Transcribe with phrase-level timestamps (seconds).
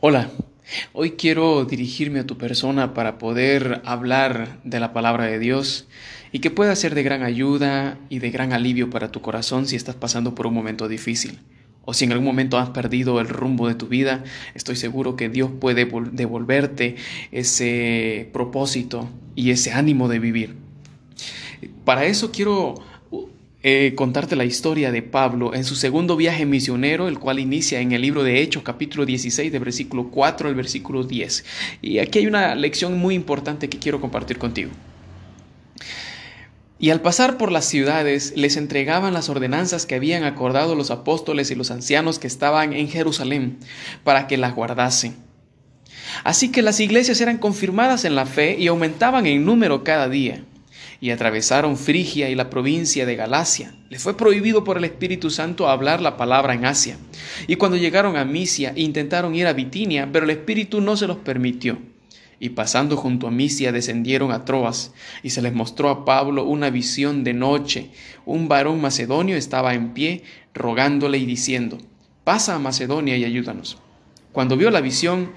[0.00, 0.30] Hola,
[0.92, 5.88] hoy quiero dirigirme a tu persona para poder hablar de la palabra de Dios
[6.30, 9.74] y que pueda ser de gran ayuda y de gran alivio para tu corazón si
[9.74, 11.40] estás pasando por un momento difícil.
[11.84, 14.22] O si en algún momento has perdido el rumbo de tu vida,
[14.54, 16.94] estoy seguro que Dios puede devolverte
[17.32, 20.54] ese propósito y ese ánimo de vivir.
[21.84, 22.76] Para eso quiero
[23.64, 27.90] eh, contarte la historia de Pablo en su segundo viaje misionero, el cual inicia en
[27.90, 31.44] el libro de Hechos, capítulo 16, de versículo 4 al versículo 10.
[31.82, 34.70] Y aquí hay una lección muy importante que quiero compartir contigo.
[36.78, 41.50] Y al pasar por las ciudades les entregaban las ordenanzas que habían acordado los apóstoles
[41.50, 43.58] y los ancianos que estaban en Jerusalén
[44.04, 45.16] para que las guardasen.
[46.22, 50.44] Así que las iglesias eran confirmadas en la fe y aumentaban en número cada día
[51.00, 53.74] y atravesaron Frigia y la provincia de Galacia.
[53.88, 56.96] Les fue prohibido por el Espíritu Santo hablar la palabra en Asia.
[57.46, 61.18] Y cuando llegaron a Misia intentaron ir a Bitinia, pero el Espíritu no se los
[61.18, 61.78] permitió.
[62.40, 66.70] Y pasando junto a Misia descendieron a Troas, y se les mostró a Pablo una
[66.70, 67.90] visión de noche.
[68.26, 70.22] Un varón macedonio estaba en pie,
[70.54, 71.78] rogándole y diciendo,
[72.24, 73.78] pasa a Macedonia y ayúdanos.
[74.32, 75.32] Cuando vio la visión,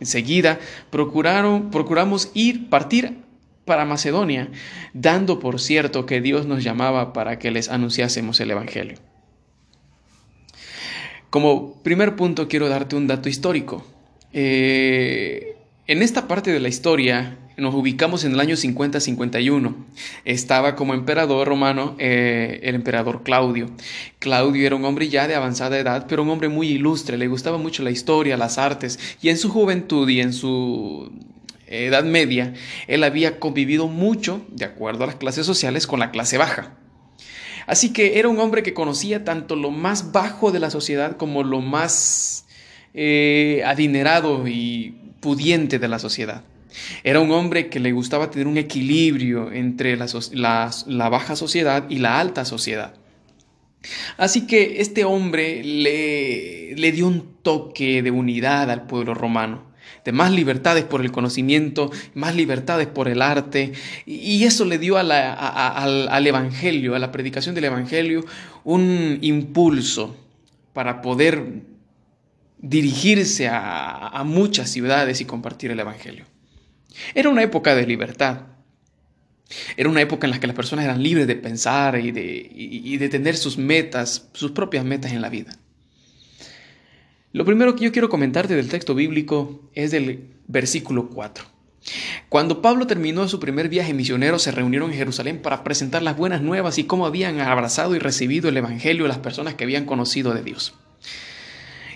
[0.00, 0.58] enseguida
[0.90, 3.22] procuraron, procuramos ir, partir
[3.64, 4.50] para Macedonia,
[4.92, 8.98] dando por cierto que Dios nos llamaba para que les anunciásemos el Evangelio.
[11.30, 13.86] Como primer punto quiero darte un dato histórico.
[14.32, 19.74] Eh, en esta parte de la historia nos ubicamos en el año 50-51.
[20.24, 23.70] Estaba como emperador romano eh, el emperador Claudio.
[24.18, 27.58] Claudio era un hombre ya de avanzada edad, pero un hombre muy ilustre, le gustaba
[27.58, 31.10] mucho la historia, las artes, y en su juventud y en su
[31.72, 32.52] Edad Media,
[32.86, 36.76] él había convivido mucho, de acuerdo a las clases sociales, con la clase baja.
[37.66, 41.44] Así que era un hombre que conocía tanto lo más bajo de la sociedad como
[41.44, 42.44] lo más
[42.92, 46.42] eh, adinerado y pudiente de la sociedad.
[47.04, 52.18] Era un hombre que le gustaba tener un equilibrio entre la, baja sociedad y la
[52.18, 52.94] alta sociedad.
[54.16, 59.71] Así que este hombre le dio un toque de unidad al pueblo romano
[60.04, 63.72] de más libertades por el conocimiento, más libertades por el arte,
[64.06, 68.24] y eso le dio al, Evangelio, a la predicación del Evangelio,
[68.64, 70.16] un impulso
[70.72, 71.62] para poder
[72.58, 76.24] dirigirse a, muchas ciudades y compartir el Evangelio.
[77.14, 78.42] Era una época de libertad.
[79.76, 82.96] Era una época en la que las personas eran libres de pensar y de, y
[82.96, 85.58] de tener sus metas, sus propias metas en la vida.
[87.32, 91.46] Lo primero que yo quiero comentarte del texto bíblico es del versículo 4.
[92.28, 96.42] Cuando Pablo terminó su primer viaje misionero, se reunieron en Jerusalén para presentar las buenas
[96.42, 100.42] nuevas y cómo habían abrazado y recibido el Evangelio las personas que habían conocido de
[100.42, 100.74] Dios.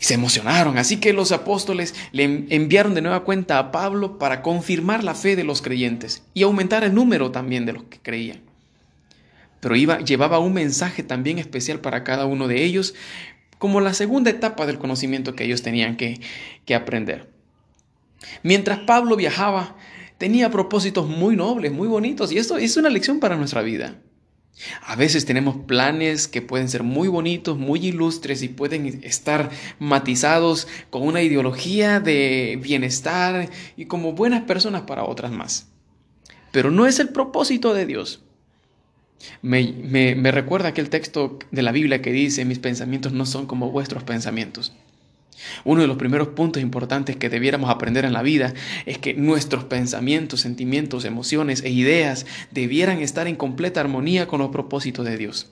[0.00, 4.40] Y se emocionaron, así que los apóstoles le enviaron de nueva cuenta a Pablo para
[4.40, 8.40] confirmar la fe de los creyentes y aumentar el número también de los que creían.
[9.60, 12.94] Pero iba, llevaba un mensaje también especial para cada uno de ellos,
[13.58, 16.20] como la segunda etapa del conocimiento que ellos tenían que,
[16.74, 17.30] aprender.
[18.42, 19.76] Mientras Pablo viajaba,
[20.18, 24.00] tenía propósitos muy nobles, muy bonitos, y esto es una lección para nuestra vida.
[24.82, 29.50] A veces tenemos planes que pueden ser muy bonitos, muy ilustres y pueden estar
[29.80, 35.68] matizados con una ideología de bienestar y como buenas personas para otras más.
[36.52, 38.23] Pero no es el propósito de Dios.
[39.42, 43.70] Me, me, recuerda aquel texto de la Biblia que dice, mis pensamientos no son como
[43.70, 44.72] vuestros pensamientos.
[45.64, 48.54] Uno de los primeros puntos importantes que debiéramos aprender en la vida
[48.86, 54.50] es que nuestros pensamientos, sentimientos, emociones e ideas debieran estar en completa armonía con los
[54.50, 55.50] propósitos de Dios.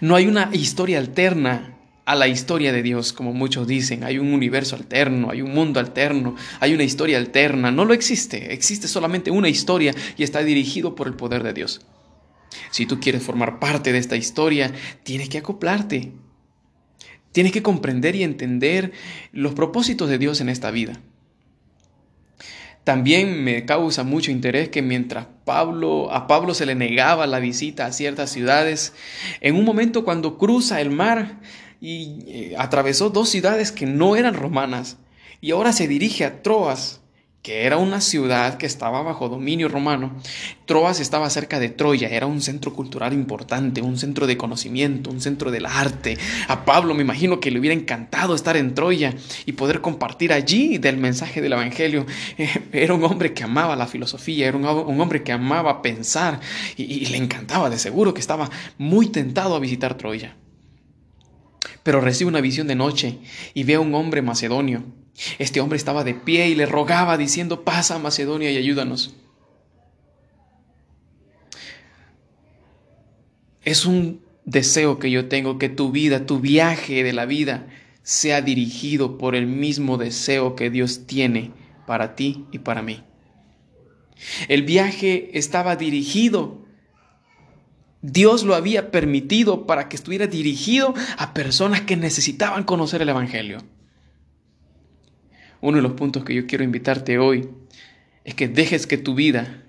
[0.00, 1.76] No hay una historia alterna
[2.06, 4.04] a la historia de Dios, como muchos dicen.
[4.04, 7.70] Hay un universo alterno, hay un mundo alterno, hay una historia alterna.
[7.72, 11.80] No lo existe, existe solamente una historia y está dirigido por el poder de Dios.
[12.70, 14.72] Si tú quieres formar parte de esta historia,
[15.02, 16.12] tienes que acoplarte.
[17.32, 18.92] Tienes que comprender y entender
[19.32, 21.00] los propósitos de Dios en esta vida.
[22.84, 27.84] También me causa mucho interés que mientras Pablo, a Pablo se le negaba la visita
[27.84, 28.92] a ciertas ciudades,
[29.40, 31.40] en un momento cuando cruza el mar
[31.80, 34.98] y eh, atravesó dos ciudades que no eran romanas
[35.40, 37.00] y ahora se dirige a Troas,
[37.46, 40.16] que era una ciudad que estaba bajo dominio romano.
[40.64, 45.20] Troas estaba cerca de Troya, era un centro cultural importante, un centro de conocimiento, un
[45.20, 46.18] centro del arte.
[46.48, 49.14] A Pablo me imagino que le hubiera encantado estar en Troya
[49.44, 52.04] y poder compartir allí del mensaje del Evangelio.
[52.72, 56.40] Era un hombre que amaba la filosofía, era un, hombre que amaba pensar
[56.76, 60.34] y, y le encantaba, de seguro que estaba muy tentado a visitar Troya.
[61.84, 63.20] Pero recibe una visión de noche
[63.54, 65.05] y ve a un hombre macedonio
[65.38, 69.14] Este hombre estaba de pie y le rogaba diciendo, pasa Macedonia y ayúdanos.
[73.62, 77.66] Es un deseo que yo tengo que tu vida, tu viaje de la vida,
[78.02, 81.52] sea dirigido por el mismo deseo que Dios tiene
[81.86, 83.02] para ti y para mí.
[84.48, 86.66] El viaje estaba dirigido
[88.02, 93.58] Dios lo había permitido para que estuviera dirigido a personas que necesitaban conocer el Evangelio.
[95.66, 97.48] Uno de los puntos que yo quiero invitarte hoy
[98.22, 99.64] es que dejes que tu vida,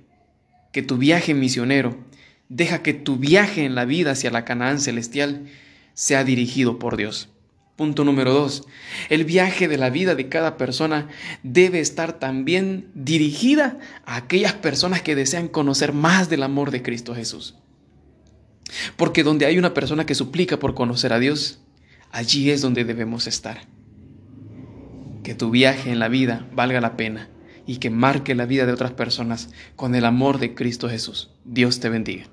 [0.72, 1.98] que tu viaje misionero,
[2.50, 5.48] deja que tu viaje en la vida hacia la Canaán celestial
[5.96, 7.30] sea dirigido por Dios.
[7.76, 8.68] Punto número dos,
[9.10, 11.08] el viaje de la vida de cada persona
[11.42, 17.16] debe estar también dirigida a aquellas personas que desean conocer más del amor de Cristo
[17.16, 17.56] Jesús.
[18.98, 21.60] Porque donde hay una persona que suplica por conocer a Dios,
[22.12, 23.62] allí es donde debemos estar.
[25.28, 27.28] Que tu viaje en la vida valga la pena
[27.66, 31.32] y que marque la vida de otras personas con el amor de Cristo Jesús.
[31.44, 32.28] Dios te bendiga.